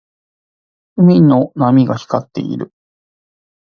[0.97, 2.73] 海の波が光っている。